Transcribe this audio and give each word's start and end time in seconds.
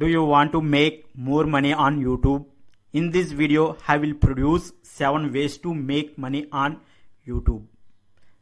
Do 0.00 0.06
you 0.06 0.22
want 0.22 0.52
to 0.52 0.60
make 0.60 1.06
more 1.16 1.44
money 1.44 1.72
on 1.72 1.98
YouTube? 2.00 2.44
In 2.92 3.10
this 3.10 3.32
video, 3.32 3.76
I 3.88 3.96
will 3.96 4.14
produce 4.14 4.72
7 4.82 5.32
ways 5.32 5.58
to 5.58 5.74
make 5.74 6.16
money 6.16 6.46
on 6.52 6.80
YouTube. 7.26 7.64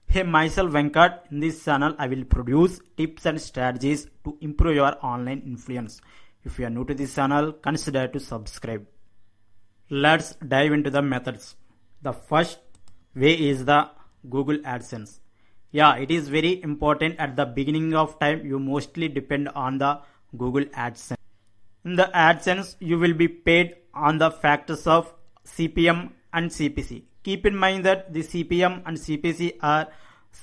Hey, 0.07 0.23
myself 0.23 0.73
Venkat. 0.73 1.31
In 1.31 1.41
this 1.41 1.65
channel, 1.65 1.95
I 1.99 2.09
will 2.09 2.25
produce 2.25 2.81
tips 2.99 3.25
and 3.25 3.41
strategies 3.41 4.07
to 4.25 4.37
improve 4.43 4.77
your 4.77 4.93
online 5.03 5.41
influence. 5.47 6.03
If 6.45 6.59
you 6.59 6.67
are 6.67 6.71
new 6.71 6.85
to 6.85 6.95
this 6.95 7.15
channel, 7.15 7.53
consider 7.53 8.07
to 8.07 8.21
subscribe. 8.21 8.87
Let's 9.89 10.35
dive 10.35 10.73
into 10.73 10.91
the 10.91 11.01
methods. 11.01 11.57
The 12.03 12.13
first 12.13 12.59
way 13.15 13.33
is 13.33 13.65
the 13.65 13.89
Google 14.29 14.59
AdSense. 14.59 15.21
Yeah, 15.71 15.97
it 15.97 16.11
is 16.11 16.29
very 16.29 16.63
important 16.63 17.19
at 17.19 17.35
the 17.35 17.47
beginning 17.47 17.95
of 17.95 18.19
time. 18.19 18.45
You 18.45 18.59
mostly 18.59 19.09
depend 19.09 19.49
on 19.49 19.79
the 19.79 20.01
Google 20.37 20.65
AdSense. 20.67 21.17
In 21.87 21.95
the 21.95 22.11
AdSense, 22.13 22.75
you 22.81 22.99
will 22.99 23.15
be 23.15 23.29
paid 23.29 23.77
on 23.95 24.19
the 24.19 24.29
factors 24.29 24.89
of 24.89 25.15
CPM 25.47 26.11
and 26.33 26.51
CPC. 26.51 27.05
Keep 27.23 27.47
in 27.47 27.57
mind 27.57 27.85
that 27.85 28.13
the 28.13 28.25
CPM 28.25 28.83
and 28.85 28.97
CPC 28.97 29.59
are 29.63 29.87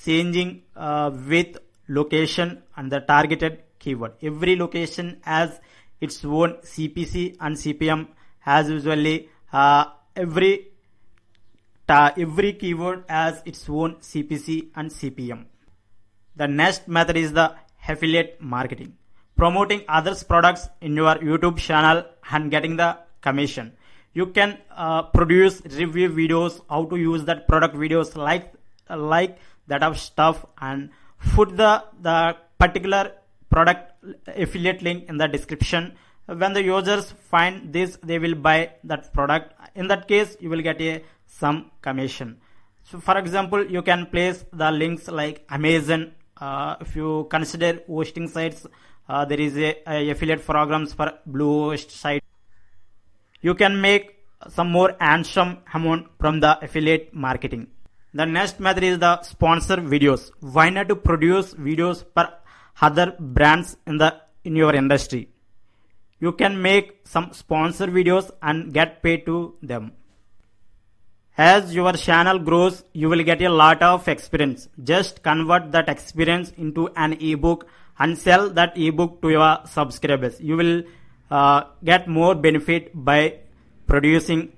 changing 0.02 0.62
uh, 0.74 1.10
with 1.28 1.58
location 1.86 2.62
and 2.76 2.90
the 2.90 3.00
targeted 3.00 3.62
keyword. 3.78 4.12
Every 4.22 4.56
location 4.56 5.20
has 5.20 5.60
its 6.00 6.24
own 6.24 6.54
CPC 6.72 7.36
and 7.38 7.56
CPM 7.56 8.08
as 8.46 8.70
usually 8.70 9.28
uh, 9.52 9.84
every 10.16 10.68
ta- 11.86 12.14
every 12.16 12.54
keyword 12.54 13.04
has 13.06 13.42
its 13.44 13.68
own 13.68 13.96
CPC 13.96 14.70
and 14.74 14.90
CPM. 14.90 15.44
The 16.36 16.48
next 16.48 16.88
method 16.88 17.18
is 17.18 17.34
the 17.34 17.54
affiliate 17.86 18.40
marketing 18.40 18.96
promoting 19.36 19.82
others 19.88 20.22
products 20.22 20.68
in 20.80 20.94
your 20.96 21.16
youtube 21.16 21.58
channel 21.58 22.04
and 22.30 22.50
getting 22.50 22.76
the 22.76 22.96
commission. 23.20 23.72
You 24.12 24.26
can 24.26 24.58
uh, 24.70 25.02
produce 25.02 25.60
review 25.62 26.08
videos 26.10 26.60
how 26.70 26.84
to 26.92 26.96
use 26.96 27.24
that 27.24 27.48
product 27.48 27.74
videos 27.74 28.14
like 28.14 28.52
uh, 28.88 28.96
like 28.96 29.38
that 29.66 29.82
of 29.82 29.98
stuff 29.98 30.46
and 30.58 30.90
put 31.34 31.56
the 31.56 31.72
the 32.08 32.36
particular 32.58 33.12
product 33.50 33.92
affiliate 34.26 34.82
link 34.82 35.08
in 35.08 35.16
the 35.16 35.28
description. 35.36 35.94
When 36.26 36.52
the 36.52 36.62
users 36.62 37.12
find 37.32 37.72
this 37.72 37.98
they 38.02 38.18
will 38.18 38.34
buy 38.34 38.58
that 38.84 39.12
product. 39.12 39.54
In 39.74 39.88
that 39.88 40.06
case 40.06 40.36
you 40.40 40.48
will 40.48 40.62
get 40.62 40.80
a 40.80 41.02
some 41.26 41.70
commission. 41.82 42.36
So 42.84 43.00
for 43.00 43.18
example 43.18 43.66
you 43.76 43.82
can 43.82 44.06
place 44.06 44.44
the 44.52 44.70
links 44.70 45.08
like 45.08 45.44
amazon 45.50 46.12
uh, 46.40 46.76
if 46.80 46.96
you 46.96 47.26
consider 47.30 47.80
hosting 47.86 48.28
sites 48.28 48.66
uh, 49.08 49.24
there 49.24 49.40
is 49.40 49.56
a, 49.56 49.76
a, 49.86 50.10
affiliate 50.10 50.44
programs 50.44 50.92
for 50.92 51.12
bluehost 51.28 51.90
site. 51.90 52.22
You 53.40 53.54
can 53.54 53.80
make 53.80 54.24
some 54.48 54.70
more 54.70 54.96
handsome 55.00 55.58
amount 55.72 56.08
from 56.18 56.40
the 56.40 56.58
affiliate 56.64 57.14
marketing. 57.14 57.68
The 58.14 58.24
next 58.24 58.60
method 58.60 58.84
is 58.84 58.98
the 58.98 59.20
sponsor 59.22 59.76
videos. 59.76 60.30
Why 60.40 60.70
not 60.70 60.88
to 60.88 60.96
produce 60.96 61.54
videos 61.54 62.04
for 62.14 62.28
other 62.80 63.14
brands 63.18 63.76
in 63.86 63.98
the 63.98 64.16
in 64.44 64.56
your 64.56 64.74
industry? 64.74 65.28
You 66.20 66.32
can 66.32 66.62
make 66.62 67.00
some 67.04 67.32
sponsor 67.32 67.86
videos 67.88 68.30
and 68.40 68.72
get 68.72 69.02
paid 69.02 69.26
to 69.26 69.56
them 69.62 69.92
as 71.36 71.74
your 71.74 71.92
channel 71.92 72.38
grows 72.38 72.84
you 72.92 73.08
will 73.08 73.22
get 73.22 73.40
a 73.42 73.48
lot 73.48 73.82
of 73.82 74.06
experience 74.08 74.68
just 74.84 75.22
convert 75.22 75.72
that 75.72 75.88
experience 75.88 76.52
into 76.56 76.88
an 76.96 77.12
ebook 77.14 77.66
and 77.98 78.18
sell 78.18 78.50
that 78.50 78.76
ebook 78.76 79.22
to 79.22 79.30
your 79.30 79.58
subscribers. 79.66 80.40
You 80.40 80.56
will 80.56 80.82
uh, 81.30 81.64
get 81.84 82.08
more 82.08 82.34
benefit 82.34 82.90
by 82.94 83.38
producing 83.86 84.52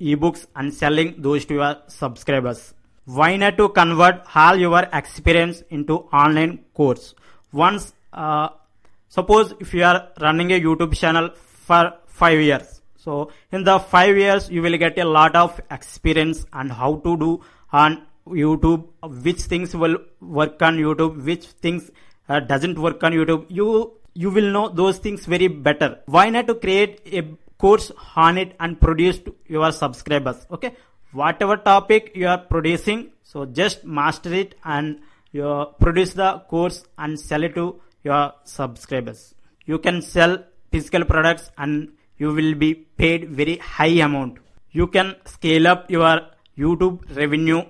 ebooks 0.00 0.46
and 0.56 0.72
selling 0.72 1.14
those 1.18 1.44
to 1.46 1.54
your 1.54 1.76
subscribers. 1.88 2.74
Why 3.04 3.36
not 3.36 3.56
to 3.58 3.68
convert 3.68 4.22
all 4.34 4.56
your 4.56 4.84
experience 4.92 5.62
into 5.70 5.94
online 6.12 6.58
course? 6.74 7.14
Once, 7.52 7.92
uh, 8.12 8.48
suppose 9.08 9.54
if 9.60 9.74
you 9.74 9.84
are 9.84 10.08
running 10.20 10.52
a 10.52 10.60
YouTube 10.60 10.94
channel 10.96 11.30
for 11.34 11.94
five 12.06 12.40
years, 12.40 12.79
so 13.04 13.30
in 13.50 13.64
the 13.64 13.78
five 13.78 14.16
years 14.16 14.50
you 14.50 14.62
will 14.62 14.76
get 14.84 14.98
a 14.98 15.08
lot 15.18 15.34
of 15.34 15.60
experience 15.70 16.44
and 16.52 16.70
how 16.70 16.96
to 17.06 17.16
do 17.16 17.30
on 17.72 18.02
YouTube, 18.28 18.86
which 19.24 19.42
things 19.42 19.74
will 19.74 19.98
work 20.20 20.60
on 20.62 20.76
YouTube, 20.76 21.24
which 21.24 21.46
things 21.66 21.90
uh, 22.28 22.40
doesn't 22.40 22.78
work 22.78 23.02
on 23.02 23.12
YouTube, 23.12 23.46
you 23.48 23.92
you 24.14 24.30
will 24.30 24.50
know 24.52 24.68
those 24.68 24.98
things 24.98 25.26
very 25.26 25.48
better. 25.48 25.98
Why 26.06 26.28
not 26.30 26.46
to 26.48 26.54
create 26.54 27.00
a 27.06 27.22
course 27.58 27.90
on 28.16 28.38
it 28.38 28.56
and 28.60 28.80
produce 28.80 29.18
to 29.20 29.34
your 29.46 29.72
subscribers? 29.72 30.46
Okay, 30.50 30.74
whatever 31.12 31.56
topic 31.56 32.12
you 32.14 32.26
are 32.26 32.38
producing, 32.38 33.12
so 33.22 33.46
just 33.46 33.84
master 33.84 34.34
it 34.34 34.56
and 34.64 35.00
you 35.32 35.66
produce 35.80 36.12
the 36.14 36.30
course 36.48 36.84
and 36.98 37.18
sell 37.18 37.44
it 37.44 37.54
to 37.54 37.80
your 38.02 38.32
subscribers. 38.44 39.34
You 39.64 39.78
can 39.78 40.02
sell 40.02 40.44
physical 40.72 41.04
products 41.04 41.50
and 41.56 41.92
you 42.22 42.30
will 42.38 42.54
be 42.64 42.70
paid 43.00 43.28
very 43.40 43.56
high 43.76 43.94
amount. 44.08 44.34
You 44.70 44.86
can 44.86 45.16
scale 45.34 45.66
up 45.72 45.90
your 45.90 46.16
YouTube 46.62 46.96
revenue 47.16 47.62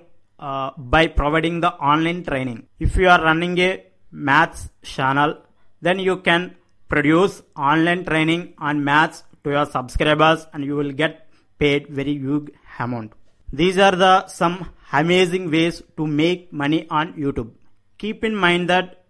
uh, 0.47 0.71
by 0.77 1.07
providing 1.07 1.61
the 1.65 1.71
online 1.91 2.23
training. 2.23 2.59
If 2.79 2.97
you 2.97 3.07
are 3.13 3.21
running 3.29 3.57
a 3.69 3.71
maths 4.11 4.69
channel 4.83 5.37
then 5.81 5.99
you 5.99 6.17
can 6.17 6.55
produce 6.89 7.41
online 7.55 8.03
training 8.05 8.53
on 8.57 8.83
maths 8.83 9.23
to 9.43 9.51
your 9.51 9.65
subscribers 9.65 10.45
and 10.53 10.63
you 10.65 10.75
will 10.75 10.91
get 10.91 11.27
paid 11.57 11.87
very 11.87 12.13
huge 12.13 12.49
amount 12.79 13.13
these 13.53 13.77
are 13.77 13.95
the 13.95 14.27
some 14.27 14.69
amazing 14.91 15.49
ways 15.49 15.81
to 15.97 16.05
make 16.05 16.51
money 16.51 16.85
on 16.89 17.13
youtube 17.13 17.51
keep 17.97 18.23
in 18.23 18.35
mind 18.35 18.69
that 18.69 19.03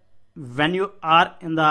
when 0.58 0.72
you 0.74 0.90
are 1.02 1.34
in 1.40 1.54
the 1.56 1.70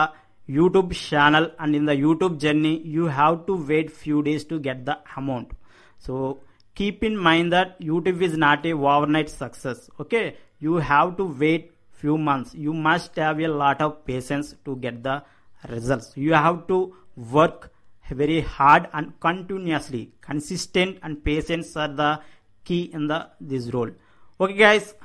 youtube 0.50 0.94
channel 0.94 1.50
and 1.60 1.76
in 1.76 1.86
the 1.86 1.94
youtube 1.94 2.40
journey 2.40 2.80
you 2.80 3.08
have 3.08 3.46
to 3.46 3.56
wait 3.56 3.92
few 3.92 4.22
days 4.24 4.44
to 4.44 4.60
get 4.60 4.86
the 4.86 4.98
amount. 5.16 5.52
So 6.00 6.40
keep 6.76 7.04
in 7.04 7.18
mind 7.18 7.54
that 7.54 7.80
youtube 7.80 8.22
is 8.22 8.38
not 8.38 8.66
a 8.66 8.74
overnight 8.74 9.30
success 9.30 9.90
okay? 10.00 10.38
You 10.60 10.76
have 10.76 11.18
to 11.18 11.26
wait 11.26 11.72
few 12.02 12.18
months. 12.18 12.54
You 12.54 12.74
must 12.74 13.16
have 13.16 13.40
a 13.40 13.48
lot 13.48 13.82
of 13.82 14.06
patience 14.06 14.56
to 14.66 14.76
get 14.76 15.04
the 15.04 15.24
results. 15.70 16.14
You 16.16 16.34
have 16.34 16.68
to 16.68 16.96
work 17.16 17.72
very 18.10 18.42
hard 18.42 18.88
and 18.94 19.20
continuously. 19.20 20.12
Consistent 20.22 20.98
and 21.04 21.24
patience 21.24 21.76
are 21.76 21.88
the 21.88 22.20
key 22.64 22.90
in 22.94 23.08
the 23.08 23.30
this 23.40 23.70
role. 23.74 23.92
Okay 24.40 24.56
guys 24.56 24.96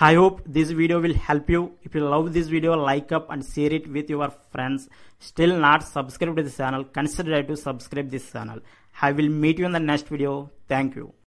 i 0.00 0.14
hope 0.14 0.42
this 0.46 0.70
video 0.70 1.00
will 1.00 1.14
help 1.14 1.50
you. 1.50 1.72
If 1.82 1.94
you 1.94 2.02
love 2.02 2.32
this 2.32 2.48
video 2.48 2.74
like 2.76 3.12
up 3.12 3.30
and 3.30 3.44
share 3.44 3.72
it 3.72 3.90
with 3.90 4.08
your 4.08 4.30
friends. 4.52 4.88
Still 5.18 5.58
not 5.58 5.82
subscribed 5.82 6.36
to 6.36 6.42
this 6.42 6.56
channel 6.56 6.84
consider 6.84 7.42
to 7.42 7.56
subscribe 7.56 8.10
this 8.10 8.30
channel. 8.30 8.60
I 9.02 9.12
will 9.12 9.28
meet 9.28 9.58
you 9.58 9.66
in 9.66 9.72
the 9.72 9.80
next 9.80 10.08
video. 10.08 10.50
Thank 10.68 10.96
you 10.96 11.17